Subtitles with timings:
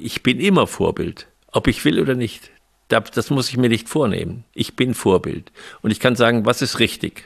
[0.00, 2.52] Ich bin immer Vorbild, ob ich will oder nicht.
[2.86, 4.44] Das muss ich mir nicht vornehmen.
[4.54, 5.50] Ich bin Vorbild.
[5.82, 7.24] Und ich kann sagen, was ist richtig.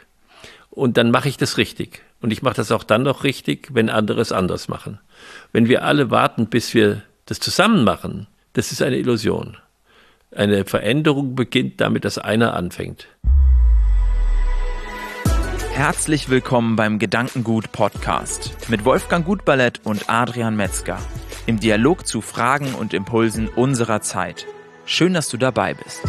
[0.71, 2.03] Und dann mache ich das richtig.
[2.23, 4.99] Und ich mache das auch dann noch richtig, wenn andere es anders machen.
[5.53, 9.59] Wenn wir alle warten, bis wir das zusammen machen, das ist eine Illusion.
[10.35, 13.07] Eine Veränderung beginnt damit, dass einer anfängt.
[15.75, 20.99] Herzlich willkommen beim Gedankengut Podcast mit Wolfgang Gutballett und Adrian Metzger
[21.47, 24.47] im Dialog zu Fragen und Impulsen unserer Zeit.
[24.85, 26.03] Schön, dass du dabei bist.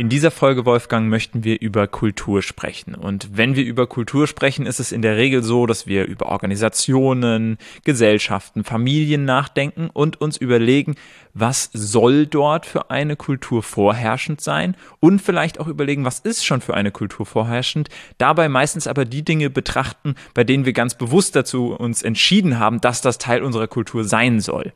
[0.00, 2.94] In dieser Folge, Wolfgang, möchten wir über Kultur sprechen.
[2.94, 6.30] Und wenn wir über Kultur sprechen, ist es in der Regel so, dass wir über
[6.30, 10.94] Organisationen, Gesellschaften, Familien nachdenken und uns überlegen,
[11.34, 16.62] was soll dort für eine Kultur vorherrschend sein und vielleicht auch überlegen, was ist schon
[16.62, 17.90] für eine Kultur vorherrschend.
[18.16, 22.80] Dabei meistens aber die Dinge betrachten, bei denen wir ganz bewusst dazu uns entschieden haben,
[22.80, 24.72] dass das Teil unserer Kultur sein soll.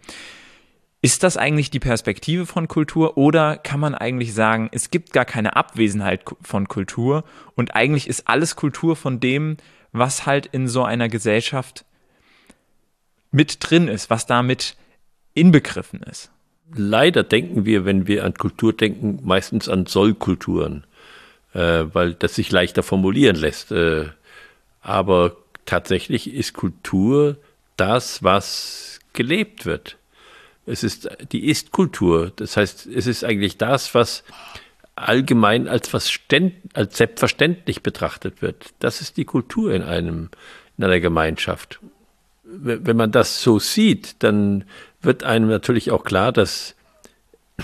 [1.04, 5.26] Ist das eigentlich die Perspektive von Kultur oder kann man eigentlich sagen, es gibt gar
[5.26, 9.58] keine Abwesenheit von Kultur und eigentlich ist alles Kultur von dem,
[9.92, 11.84] was halt in so einer Gesellschaft
[13.32, 14.76] mit drin ist, was damit
[15.34, 16.30] inbegriffen ist?
[16.74, 20.86] Leider denken wir, wenn wir an Kultur denken, meistens an Sollkulturen,
[21.52, 23.72] äh, weil das sich leichter formulieren lässt.
[23.72, 24.06] Äh,
[24.80, 27.36] aber tatsächlich ist Kultur
[27.76, 29.98] das, was gelebt wird.
[30.66, 32.32] Es ist die Ist-Kultur.
[32.36, 34.24] Das heißt, es ist eigentlich das, was
[34.96, 36.10] allgemein als, was
[36.72, 38.72] als selbstverständlich betrachtet wird.
[38.78, 40.30] Das ist die Kultur in einem,
[40.78, 41.80] in einer Gemeinschaft.
[42.44, 44.64] Wenn man das so sieht, dann
[45.02, 46.74] wird einem natürlich auch klar, dass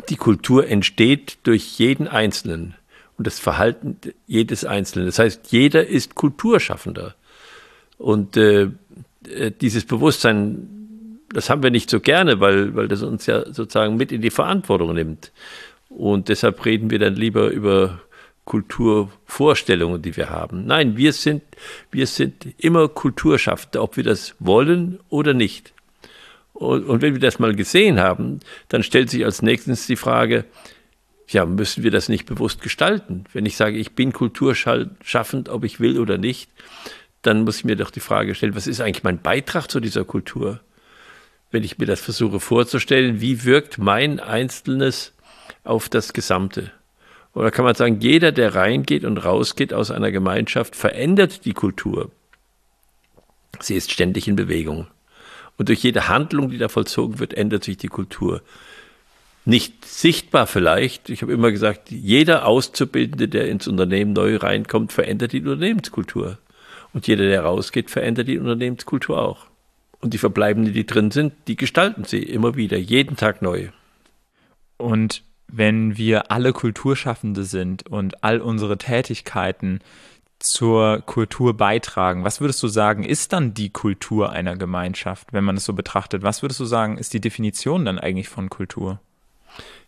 [0.08, 2.74] die Kultur entsteht durch jeden Einzelnen
[3.16, 5.06] und das Verhalten jedes Einzelnen.
[5.06, 7.14] Das heißt, jeder ist Kulturschaffender.
[7.98, 8.70] Und äh,
[9.28, 10.79] äh dieses Bewusstsein
[11.32, 14.30] das haben wir nicht so gerne, weil, weil das uns ja sozusagen mit in die
[14.30, 15.32] Verantwortung nimmt.
[15.88, 18.00] Und deshalb reden wir dann lieber über
[18.44, 20.66] Kulturvorstellungen, die wir haben.
[20.66, 21.42] Nein, wir sind,
[21.90, 25.72] wir sind immer Kulturschaffende, ob wir das wollen oder nicht.
[26.52, 30.44] Und, und wenn wir das mal gesehen haben, dann stellt sich als nächstes die Frage,
[31.28, 33.24] ja, müssen wir das nicht bewusst gestalten?
[33.32, 36.50] Wenn ich sage, ich bin kulturschaffend, ob ich will oder nicht,
[37.22, 40.04] dann muss ich mir doch die Frage stellen, was ist eigentlich mein Beitrag zu dieser
[40.04, 40.60] Kultur?
[41.50, 45.12] Wenn ich mir das versuche vorzustellen, wie wirkt mein Einzelnes
[45.64, 46.70] auf das Gesamte?
[47.34, 52.10] Oder kann man sagen, jeder, der reingeht und rausgeht aus einer Gemeinschaft, verändert die Kultur.
[53.60, 54.86] Sie ist ständig in Bewegung.
[55.56, 58.42] Und durch jede Handlung, die da vollzogen wird, ändert sich die Kultur.
[59.44, 61.10] Nicht sichtbar vielleicht.
[61.10, 66.38] Ich habe immer gesagt, jeder Auszubildende, der ins Unternehmen neu reinkommt, verändert die Unternehmenskultur.
[66.92, 69.49] Und jeder, der rausgeht, verändert die Unternehmenskultur auch.
[70.00, 73.68] Und die Verbleibenden, die drin sind, die gestalten sie immer wieder, jeden Tag neu.
[74.78, 79.80] Und wenn wir alle Kulturschaffende sind und all unsere Tätigkeiten
[80.38, 85.56] zur Kultur beitragen, was würdest du sagen, ist dann die Kultur einer Gemeinschaft, wenn man
[85.56, 86.22] es so betrachtet?
[86.22, 89.00] Was würdest du sagen, ist die Definition dann eigentlich von Kultur?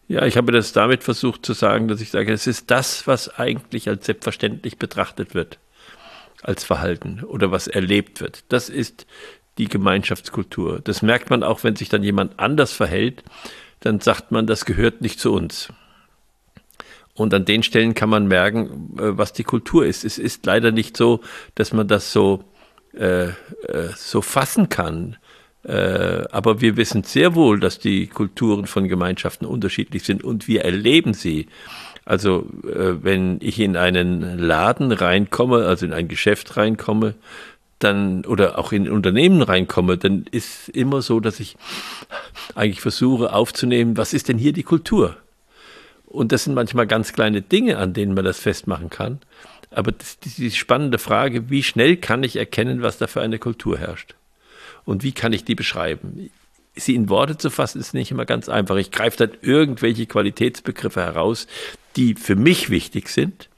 [0.09, 3.39] Ja, ich habe das damit versucht zu sagen, dass ich sage, es ist das, was
[3.39, 5.59] eigentlich als selbstverständlich betrachtet wird,
[6.43, 8.45] als Verhalten oder was erlebt wird.
[8.49, 9.07] Das ist
[9.59, 10.81] die Gemeinschaftskultur.
[10.83, 13.23] Das merkt man auch, wenn sich dann jemand anders verhält,
[13.81, 15.69] dann sagt man, das gehört nicht zu uns.
[17.15, 20.05] Und an den Stellen kann man merken, äh, was die Kultur ist.
[20.05, 21.21] Es ist leider nicht so,
[21.55, 22.45] dass man das so,
[22.95, 23.33] äh, äh,
[23.95, 25.17] so fassen kann.
[25.65, 30.65] Äh, aber wir wissen sehr wohl, dass die Kulturen von Gemeinschaften unterschiedlich sind und wir
[30.65, 31.47] erleben sie.
[32.05, 37.15] Also äh, wenn ich in einen Laden reinkomme, also in ein Geschäft reinkomme,
[37.83, 41.57] dann oder auch in Unternehmen reinkomme, dann ist immer so, dass ich
[42.55, 45.17] eigentlich versuche aufzunehmen, was ist denn hier die Kultur?
[46.07, 49.21] Und das sind manchmal ganz kleine Dinge, an denen man das festmachen kann.
[49.71, 53.79] Aber das, die spannende Frage, wie schnell kann ich erkennen, was da für eine Kultur
[53.79, 54.15] herrscht?
[54.85, 56.31] Und wie kann ich die beschreiben?
[56.75, 58.77] Sie in Worte zu fassen, ist nicht immer ganz einfach.
[58.77, 61.47] Ich greife dann irgendwelche Qualitätsbegriffe heraus,
[61.97, 63.49] die für mich wichtig sind.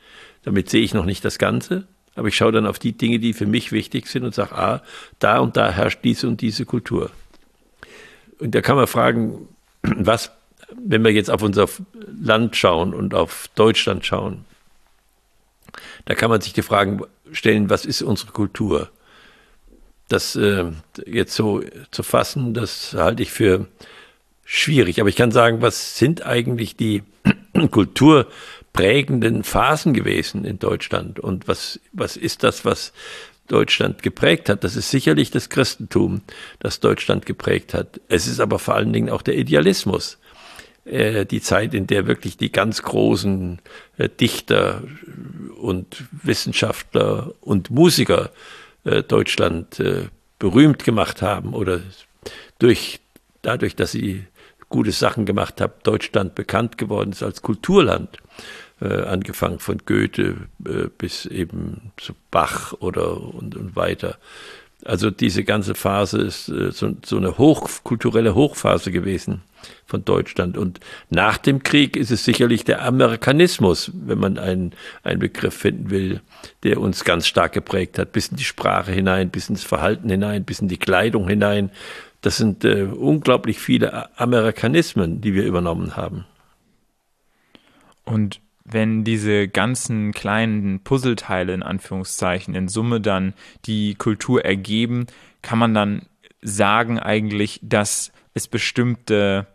[0.44, 1.86] Damit sehe ich noch nicht das Ganze.
[2.16, 4.82] Aber ich schaue dann auf die Dinge, die für mich wichtig sind und sage, ah,
[5.18, 7.10] da und da herrscht diese und diese Kultur.
[8.38, 9.48] Und da kann man fragen,
[9.82, 10.30] was,
[10.72, 11.68] wenn wir jetzt auf unser
[12.20, 14.44] Land schauen und auf Deutschland schauen,
[16.04, 17.02] da kann man sich die Fragen
[17.32, 18.90] stellen, was ist unsere Kultur?
[20.08, 20.66] Das äh,
[21.06, 23.66] jetzt so zu fassen, das halte ich für
[24.44, 25.00] schwierig.
[25.00, 27.02] Aber ich kann sagen, was sind eigentlich die
[28.74, 31.20] kulturprägenden Phasen gewesen in Deutschland?
[31.20, 32.92] Und was, was ist das, was
[33.46, 34.64] Deutschland geprägt hat.
[34.64, 36.22] Das ist sicherlich das Christentum,
[36.60, 38.00] das Deutschland geprägt hat.
[38.08, 40.18] Es ist aber vor allen Dingen auch der Idealismus.
[40.86, 43.60] Äh, die Zeit, in der wirklich die ganz großen
[43.98, 44.82] äh, Dichter
[45.60, 48.30] und Wissenschaftler und Musiker
[48.84, 49.82] äh, Deutschland
[50.38, 51.80] berühmt gemacht haben oder
[52.58, 53.00] durch,
[53.42, 54.24] dadurch, dass sie
[54.70, 58.18] gute Sachen gemacht haben, Deutschland bekannt geworden ist als Kulturland
[58.80, 60.36] angefangen von Goethe
[60.66, 64.18] äh, bis eben zu Bach oder und, und weiter.
[64.84, 69.42] Also diese ganze Phase ist äh, so, so eine hochkulturelle Hochphase gewesen
[69.86, 70.58] von Deutschland.
[70.58, 74.72] Und nach dem Krieg ist es sicherlich der Amerikanismus, wenn man einen,
[75.02, 76.20] einen Begriff finden will,
[76.62, 80.44] der uns ganz stark geprägt hat, bis in die Sprache hinein, bis ins Verhalten hinein,
[80.44, 81.70] bis in die Kleidung hinein.
[82.20, 86.26] Das sind äh, unglaublich viele Amerikanismen, die wir übernommen haben.
[88.04, 93.34] Und wenn diese ganzen kleinen Puzzleteile in Anführungszeichen in Summe dann
[93.66, 95.06] die Kultur ergeben,
[95.42, 96.06] kann man dann
[96.40, 99.46] sagen eigentlich, dass es bestimmte,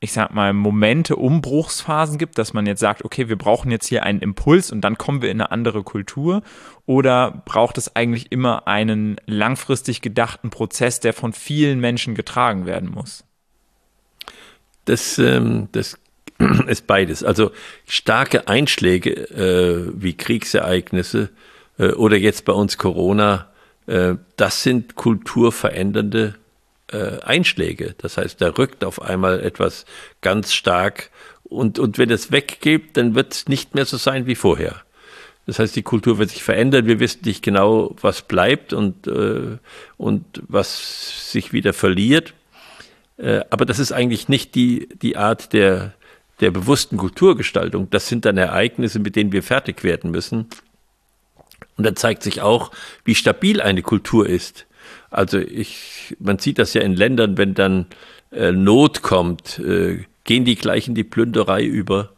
[0.00, 4.02] ich sag mal, Momente, Umbruchsphasen gibt, dass man jetzt sagt, okay, wir brauchen jetzt hier
[4.02, 6.42] einen Impuls und dann kommen wir in eine andere Kultur?
[6.86, 12.90] Oder braucht es eigentlich immer einen langfristig gedachten Prozess, der von vielen Menschen getragen werden
[12.90, 13.24] muss?
[14.84, 16.01] Das, ähm, das
[16.66, 17.24] ist beides.
[17.24, 17.52] Also
[17.86, 21.30] starke Einschläge äh, wie Kriegsereignisse
[21.78, 23.48] äh, oder jetzt bei uns Corona,
[23.86, 26.34] äh, das sind kulturverändernde
[26.92, 27.94] äh, Einschläge.
[27.98, 29.84] Das heißt, da rückt auf einmal etwas
[30.20, 31.10] ganz stark
[31.44, 34.82] und, und wenn es weggeht, dann wird es nicht mehr so sein wie vorher.
[35.46, 36.86] Das heißt, die Kultur wird sich verändern.
[36.86, 39.58] Wir wissen nicht genau, was bleibt und, äh,
[39.96, 42.32] und was sich wieder verliert.
[43.16, 45.94] Äh, aber das ist eigentlich nicht die, die Art der,
[46.42, 50.48] der bewussten Kulturgestaltung, das sind dann Ereignisse, mit denen wir fertig werden müssen.
[51.76, 52.72] Und dann zeigt sich auch,
[53.04, 54.66] wie stabil eine Kultur ist.
[55.10, 57.86] Also ich, man sieht das ja in Ländern, wenn dann
[58.32, 62.12] äh, Not kommt, äh, gehen die gleich in die Plünderei über.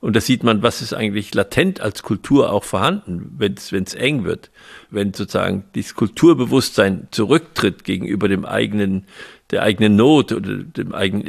[0.00, 4.24] Und da sieht man, was ist eigentlich latent als Kultur auch vorhanden, wenn es eng
[4.24, 4.50] wird.
[4.90, 9.06] Wenn sozusagen dieses Kulturbewusstsein zurücktritt gegenüber dem eigenen
[9.52, 11.26] der eigenen Not oder dem eigenen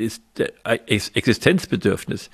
[0.88, 2.30] Existenzbedürfnis.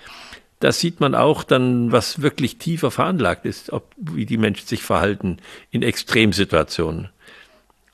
[0.60, 4.84] Da sieht man auch dann, was wirklich tiefer veranlagt ist, ob, wie die Menschen sich
[4.84, 5.38] verhalten
[5.72, 7.10] in Extremsituationen.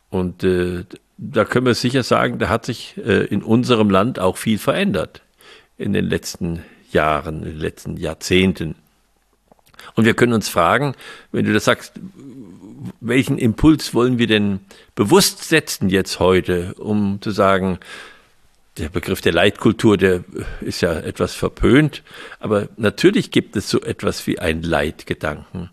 [0.09, 0.83] Und äh,
[1.17, 5.21] da können wir sicher sagen, da hat sich äh, in unserem Land auch viel verändert
[5.77, 8.75] in den letzten Jahren, in den letzten Jahrzehnten.
[9.93, 10.95] Und wir können uns fragen,
[11.31, 11.93] wenn du das sagst,
[13.01, 14.59] welchen Impuls wollen wir denn
[14.95, 17.79] bewusst setzen jetzt heute, um zu sagen,
[18.77, 20.23] der Begriff der Leitkultur, der
[20.61, 22.03] ist ja etwas verpönt,
[22.39, 25.69] aber natürlich gibt es so etwas wie einen Leitgedanken.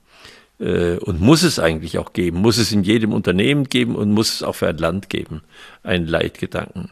[0.60, 4.32] Äh, und muss es eigentlich auch geben, muss es in jedem Unternehmen geben und muss
[4.32, 5.42] es auch für ein Land geben,
[5.82, 6.90] einen Leitgedanken.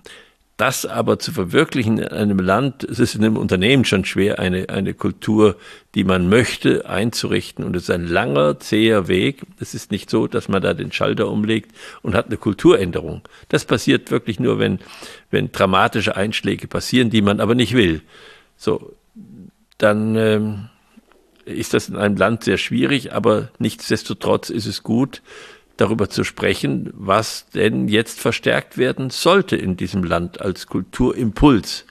[0.60, 4.68] Das aber zu verwirklichen in einem Land, es ist in einem Unternehmen schon schwer, eine,
[4.68, 5.56] eine Kultur,
[5.94, 7.64] die man möchte, einzurichten.
[7.64, 9.40] Und es ist ein langer, zäher Weg.
[9.58, 13.22] Es ist nicht so, dass man da den Schalter umlegt und hat eine Kulturänderung.
[13.48, 14.80] Das passiert wirklich nur, wenn,
[15.30, 18.02] wenn dramatische Einschläge passieren, die man aber nicht will.
[18.58, 18.92] So,
[19.78, 20.68] dann ähm,
[21.46, 25.22] ist das in einem Land sehr schwierig, aber nichtsdestotrotz ist es gut,
[25.80, 31.86] darüber zu sprechen, was denn jetzt verstärkt werden sollte in diesem Land als Kulturimpuls.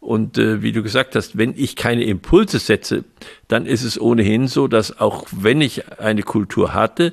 [0.00, 3.04] Und äh, wie du gesagt hast, wenn ich keine Impulse setze,
[3.48, 7.12] dann ist es ohnehin so, dass auch wenn ich eine Kultur hatte,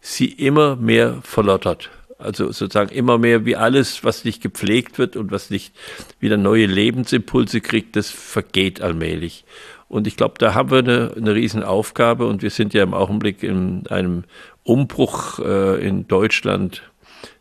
[0.00, 1.90] sie immer mehr verlottert.
[2.18, 5.74] Also sozusagen immer mehr wie alles, was nicht gepflegt wird und was nicht
[6.20, 9.44] wieder neue Lebensimpulse kriegt, das vergeht allmählich.
[9.88, 13.42] Und ich glaube, da haben wir eine, eine Riesenaufgabe und wir sind ja im Augenblick
[13.42, 14.24] in einem
[14.64, 16.82] Umbruch äh, in Deutschland,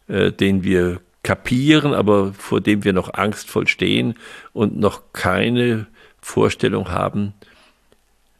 [0.07, 4.15] äh, den wir kapieren, aber vor dem wir noch angstvoll stehen
[4.51, 5.87] und noch keine
[6.21, 7.33] Vorstellung haben,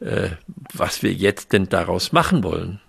[0.01, 0.31] äh,
[0.73, 2.81] was wir jetzt denn daraus machen wollen.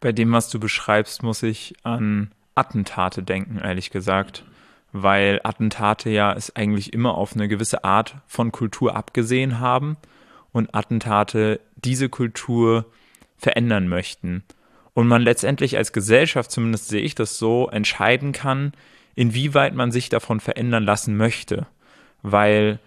[0.00, 4.44] Bei dem, was du beschreibst, muss ich an Attentate denken, ehrlich gesagt.
[4.92, 9.96] Weil Attentate ja es eigentlich immer auf eine gewisse Art von Kultur abgesehen haben
[10.52, 12.86] und Attentate diese Kultur
[13.36, 14.44] verändern möchten.
[14.94, 18.72] Und man letztendlich als Gesellschaft, zumindest sehe ich das so, entscheiden kann,
[19.14, 21.66] inwieweit man sich davon verändern lassen möchte.
[22.22, 22.78] Weil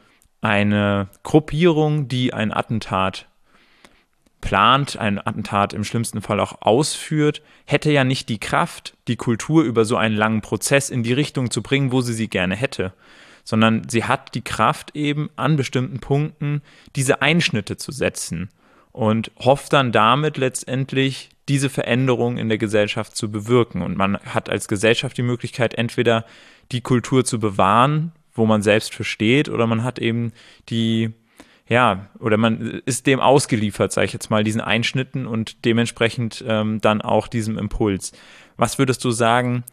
[0.42, 3.28] eine Gruppierung, die ein Attentat
[4.40, 9.64] plant, ein Attentat im schlimmsten Fall auch ausführt, hätte ja nicht die Kraft, die Kultur
[9.64, 12.94] über so einen langen Prozess in die Richtung zu bringen, wo sie sie gerne hätte,
[13.44, 16.62] sondern sie hat die Kraft eben an bestimmten Punkten
[16.96, 18.50] diese Einschnitte zu setzen
[18.98, 23.84] und hofft dann damit letztendlich diese Veränderung in der Gesellschaft zu bewirken.
[23.84, 26.26] Und man hat als Gesellschaft die Möglichkeit, entweder
[26.72, 30.34] die Kultur zu bewahren, wo man selbst versteht, oder man hat eben
[30.70, 31.12] die,
[31.70, 36.82] ja, oder man ist dem ausgeliefert, sage ich jetzt mal, diesen Einschnitten und dementsprechend ähm,
[36.82, 38.14] dann auch diesem Impuls.
[38.58, 39.64] Was würdest du sagen,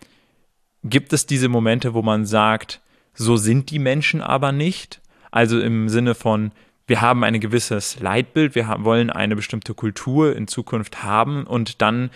[0.83, 2.83] gibt es diese Momente, wo man sagt,
[3.15, 5.01] so sind die Menschen aber nicht?
[5.31, 6.53] Also im Sinne von,
[6.87, 11.81] wir haben ein gewisses Leitbild, wir haben, wollen eine bestimmte Kultur in Zukunft haben und
[11.81, 12.11] dann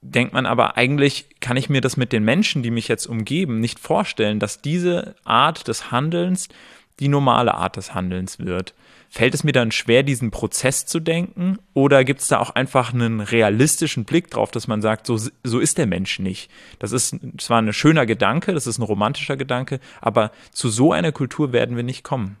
[0.00, 3.60] denkt man aber eigentlich, kann ich mir das mit den Menschen, die mich jetzt umgeben,
[3.60, 6.48] nicht vorstellen, dass diese Art des Handelns
[7.00, 8.74] die normale Art des Handelns wird.
[9.10, 11.58] Fällt es mir dann schwer, diesen Prozess zu denken?
[11.72, 15.58] Oder gibt es da auch einfach einen realistischen Blick drauf, dass man sagt, so, so
[15.60, 16.50] ist der Mensch nicht?
[16.78, 21.12] Das ist zwar ein schöner Gedanke, das ist ein romantischer Gedanke, aber zu so einer
[21.12, 22.36] Kultur werden wir nicht kommen.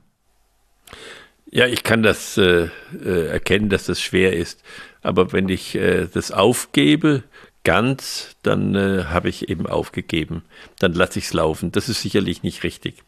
[1.54, 2.68] Ja, ich kann das äh,
[3.04, 4.60] äh, erkennen, dass das schwer ist.
[5.02, 7.22] Aber wenn ich äh, das aufgebe,
[7.62, 10.42] ganz, dann äh, habe ich eben aufgegeben.
[10.80, 11.70] Dann lasse ich es laufen.
[11.70, 13.04] Das ist sicherlich nicht richtig.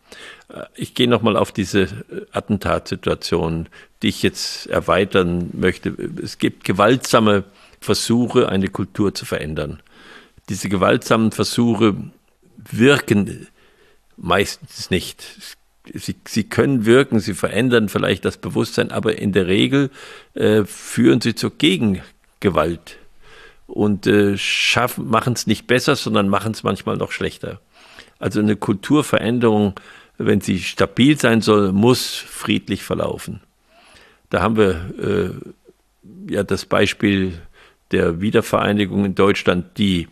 [0.48, 1.88] Äh, ich gehe nochmal auf diese äh,
[2.30, 3.68] Attentatssituation,
[4.02, 5.88] die ich jetzt erweitern möchte.
[6.22, 7.42] Es gibt gewaltsame
[7.80, 9.82] Versuche, eine Kultur zu verändern.
[10.50, 11.96] Diese gewaltsamen Versuche
[12.58, 13.48] wirken
[14.16, 15.24] meistens nicht.
[15.36, 15.56] Es
[15.94, 19.90] sie, sie können wirken, sie verändern vielleicht das Bewusstsein, aber in der Regel
[20.34, 22.98] äh, führen sie zur Gegengewalt
[23.66, 24.36] und äh,
[24.96, 27.60] machen es nicht besser, sondern machen es manchmal noch schlechter.
[28.18, 29.74] Also eine Kulturveränderung,
[30.18, 33.40] wenn sie stabil sein soll, muss friedlich verlaufen.
[34.30, 37.40] Da haben wir äh, ja das Beispiel
[37.92, 40.08] der Wiedervereinigung in Deutschland, die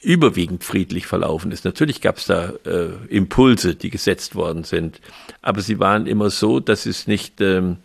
[0.00, 1.64] überwiegend friedlich verlaufen ist.
[1.64, 5.00] Natürlich gab es da äh, Impulse, die gesetzt worden sind,
[5.42, 7.78] aber sie waren immer so, dass es nicht, ähm,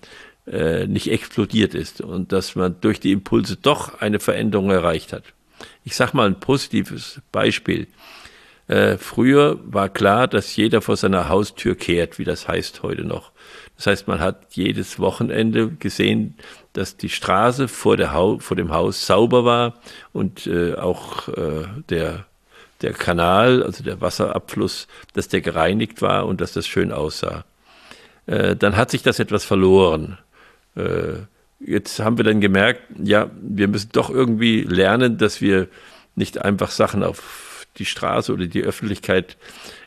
[0.45, 5.23] äh, nicht explodiert ist und dass man durch die Impulse doch eine Veränderung erreicht hat.
[5.83, 7.87] Ich sage mal ein positives Beispiel.
[8.71, 13.31] Äh, früher war klar, dass jeder vor seiner Haustür kehrt, wie das heißt heute noch.
[13.75, 16.35] Das heißt, man hat jedes Wochenende gesehen,
[16.71, 19.73] dass die Straße vor, der ha vor dem Haus sauber war
[20.13, 22.25] und äh, auch äh, der,
[22.81, 27.43] der Kanal, also der Wasserabfluss, dass der gereinigt war und dass das schön aussah.
[28.25, 30.17] Äh, dann hat sich das etwas verloren.
[30.77, 31.23] Äh,
[31.59, 35.67] jetzt haben wir dann gemerkt, ja, wir müssen doch irgendwie lernen, dass wir
[36.15, 39.37] nicht einfach Sachen auf die Straße oder die Öffentlichkeit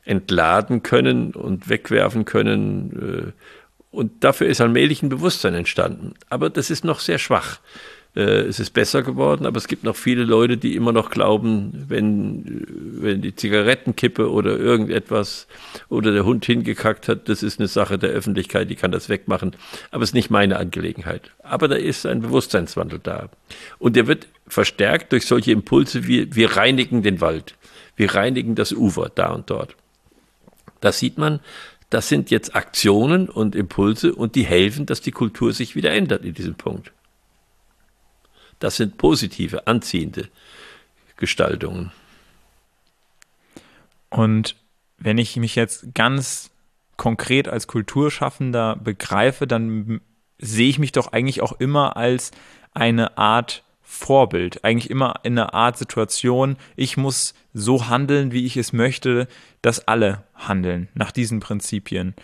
[0.05, 3.55] entladen können und wegwerfen können, äh,
[3.95, 6.15] und dafür ist allmählich ein Bewusstsein entstanden.
[6.29, 7.61] Aber das ist noch sehr schwach.
[8.17, 11.85] Äh, es ist besser geworden, aber es gibt noch viele Leute, die immer noch glauben,
[11.89, 15.47] wenn, wenn die Zigarettenkippe oder irgendetwas
[15.89, 19.57] oder der Hund hingekackt hat, das ist eine Sache der Öffentlichkeit, die kann das wegmachen.
[19.91, 21.31] Aber es ist nicht meine Angelegenheit.
[21.43, 23.29] Aber da ist ein Bewusstseinswandel da.
[23.79, 27.55] Und der wird verstärkt durch solche Impulse wie wir reinigen den Wald.
[27.97, 29.77] Wir reinigen das Ufer da und dort.
[30.81, 31.41] Da sieht man,
[31.91, 36.25] das sind jetzt Aktionen und Impulse und die helfen, dass die Kultur sich wieder ändert
[36.25, 36.93] in diesem Punkt.
[38.59, 40.29] Das sind positive, anziehende
[41.17, 41.93] Gestaltungen.
[44.11, 44.57] Und
[44.99, 46.51] wenn ich mich jetzt ganz
[46.97, 50.01] konkret als Kulturschaffender begreife, dann
[50.39, 52.31] sehe ich mich doch eigentlich auch immer als
[52.73, 58.57] eine Art Vorbild, eigentlich immer in einer Art Situation, ich muss so handeln, wie ich
[58.57, 59.29] es möchte,
[59.63, 62.15] dass alle handeln nach diesen Prinzipien.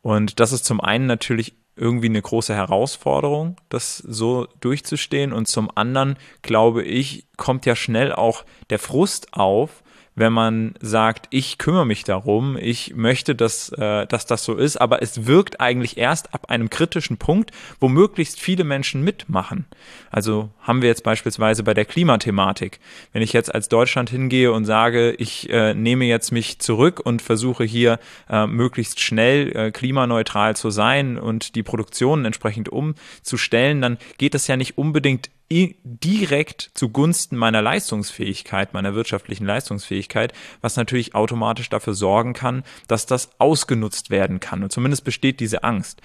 [0.00, 5.32] Und das ist zum einen natürlich irgendwie eine große Herausforderung, das so durchzustehen.
[5.32, 9.82] Und zum anderen, glaube ich, kommt ja schnell auch der Frust auf,
[10.18, 14.76] wenn man sagt, ich kümmere mich darum, ich möchte, dass, äh, dass das so ist,
[14.76, 19.66] aber es wirkt eigentlich erst ab einem kritischen Punkt, wo möglichst viele Menschen mitmachen.
[20.10, 22.80] Also haben wir jetzt beispielsweise bei der Klimathematik.
[23.12, 27.22] Wenn ich jetzt als Deutschland hingehe und sage, ich äh, nehme jetzt mich zurück und
[27.22, 27.98] versuche hier
[28.28, 34.46] äh, möglichst schnell äh, klimaneutral zu sein und die Produktion entsprechend umzustellen, dann geht es
[34.46, 42.34] ja nicht unbedingt direkt zugunsten meiner Leistungsfähigkeit, meiner wirtschaftlichen Leistungsfähigkeit, was natürlich automatisch dafür sorgen
[42.34, 44.62] kann, dass das ausgenutzt werden kann.
[44.62, 46.02] Und zumindest besteht diese Angst.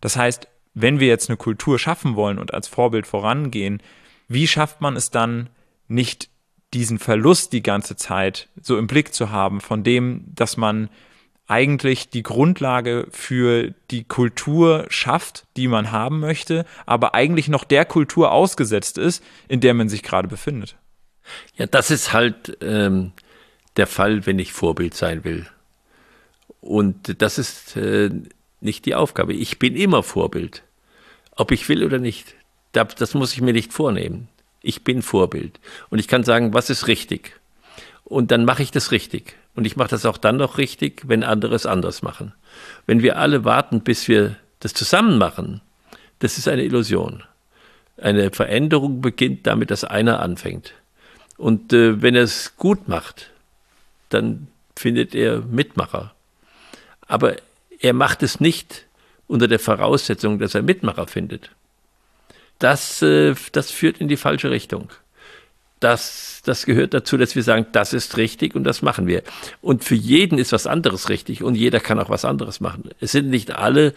[0.00, 3.82] Das heißt, wenn wir jetzt eine Kultur schaffen wollen und als Vorbild vorangehen,
[4.26, 5.48] wie schafft man es dann
[5.86, 6.28] nicht
[6.74, 10.88] diesen Verlust die ganze Zeit so im Blick zu haben, von dem, dass man
[11.52, 17.84] eigentlich die Grundlage für die Kultur schafft, die man haben möchte, aber eigentlich noch der
[17.84, 20.76] Kultur ausgesetzt ist, in der man sich gerade befindet.
[21.56, 23.12] Ja, das ist halt ähm,
[23.76, 25.46] der Fall, wenn ich Vorbild sein will.
[26.62, 28.08] Und das ist äh,
[28.62, 29.34] nicht die Aufgabe.
[29.34, 30.62] Ich bin immer Vorbild,
[31.36, 32.34] ob ich will oder nicht.
[32.72, 34.28] das muss ich mir nicht vornehmen.
[34.62, 35.60] Ich bin Vorbild.
[35.90, 37.38] Und ich kann sagen, was ist richtig.
[38.04, 39.36] Und dann mache ich das richtig.
[39.54, 42.32] Und ich mache das auch dann noch richtig, wenn andere es anders machen.
[42.86, 45.60] Wenn wir alle warten, bis wir das zusammen machen,
[46.20, 47.22] das ist eine Illusion.
[47.98, 50.72] Eine Veränderung beginnt damit, dass einer anfängt.
[51.36, 53.30] Und äh, wenn er es gut macht,
[54.08, 56.14] dann findet er Mitmacher.
[57.06, 57.36] Aber
[57.80, 58.86] er macht es nicht
[59.26, 61.50] unter der Voraussetzung, dass er Mitmacher findet.
[62.58, 64.88] Das, äh, das führt in die falsche Richtung.
[65.82, 69.22] Das, das gehört dazu, dass wir sagen, das ist richtig und das machen wir.
[69.60, 72.90] Und für jeden ist was anderes richtig und jeder kann auch was anderes machen.
[73.00, 73.92] Es sind nicht alle,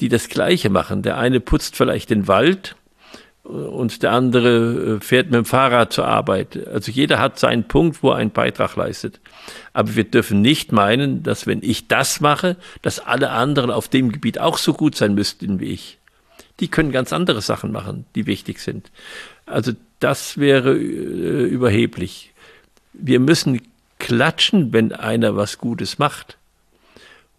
[0.00, 1.02] die das Gleiche machen.
[1.02, 2.74] Der eine putzt vielleicht den Wald
[3.44, 6.66] und der andere äh, fährt mit dem Fahrrad zur Arbeit.
[6.66, 9.20] Also jeder hat seinen Punkt, wo er einen Beitrag leistet.
[9.72, 14.10] Aber wir dürfen nicht meinen, dass wenn ich das mache, dass alle anderen auf dem
[14.10, 15.98] Gebiet auch so gut sein müssten wie ich.
[16.58, 18.90] Die können ganz andere Sachen machen, die wichtig sind.
[19.46, 22.32] Also das wäre äh, überheblich.
[22.92, 23.62] Wir müssen
[23.98, 26.38] klatschen, wenn einer was Gutes macht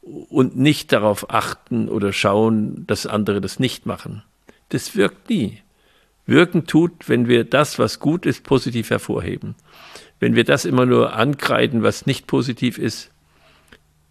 [0.01, 4.24] und nicht darauf achten oder schauen, dass andere das nicht machen.
[4.70, 5.62] Das wirkt nie
[6.25, 9.56] wirken tut, wenn wir das, was gut ist, positiv hervorheben.
[10.20, 13.12] Wenn wir das immer nur ankreiden, was nicht positiv ist,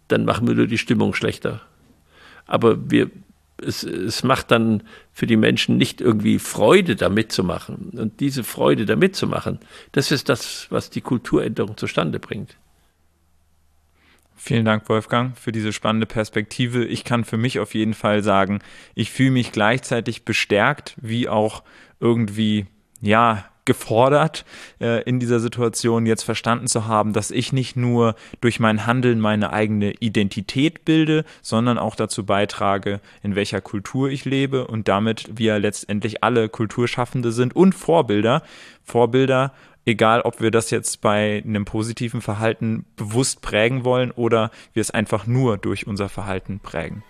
[0.07, 1.61] dann machen wir nur die Stimmung schlechter.
[2.45, 3.09] Aber wir,
[3.61, 7.91] es, es macht dann für die Menschen nicht irgendwie Freude, da mitzumachen.
[7.97, 9.59] Und diese Freude, da mitzumachen,
[9.91, 12.57] das ist das, was die Kulturänderung zustande bringt.
[14.35, 16.83] Vielen Dank, Wolfgang, für diese spannende Perspektive.
[16.83, 18.59] Ich kann für mich auf jeden Fall sagen,
[18.95, 21.63] ich fühle mich gleichzeitig bestärkt, wie auch
[21.99, 22.65] irgendwie,
[23.01, 24.45] ja, gefordert,
[24.79, 29.19] äh, in dieser Situation jetzt verstanden zu haben, dass ich nicht nur durch mein Handeln
[29.19, 35.29] meine eigene Identität bilde, sondern auch dazu beitrage, in welcher Kultur ich lebe und damit
[35.33, 38.43] wir letztendlich alle Kulturschaffende sind und Vorbilder.
[38.83, 39.53] Vorbilder
[39.85, 44.91] egal ob wir das jetzt bei einem positiven Verhalten bewusst prägen wollen oder wir es
[44.91, 47.03] einfach nur durch unser Verhalten prägen.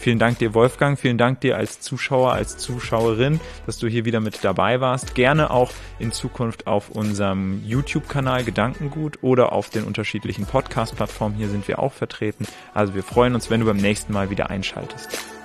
[0.00, 0.98] Vielen Dank dir, Wolfgang.
[0.98, 5.14] Vielen Dank dir als Zuschauer, als Zuschauerin, dass du hier wieder mit dabei warst.
[5.14, 11.36] Gerne auch in Zukunft auf unserem YouTube-Kanal Gedankengut oder auf den unterschiedlichen Podcast-Plattformen.
[11.36, 12.46] Hier sind wir auch vertreten.
[12.72, 15.39] Also wir freuen uns, wenn du beim nächsten Mal wieder einschaltest.